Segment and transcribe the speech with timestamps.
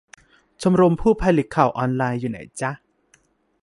[0.61, 2.71] ชมรมผู้ผลิตข่าวออนไลน์ อยู่ไหนจ๊ะ?